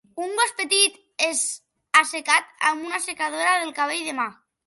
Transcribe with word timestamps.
Un 0.27 0.31
gos 0.37 0.53
petit 0.61 0.95
és 1.25 1.41
assecat 2.01 2.51
amb 2.71 2.87
un 2.89 2.97
assecador 3.01 3.47
del 3.49 3.77
cabell 3.81 4.05
de 4.09 4.17
mà. 4.23 4.29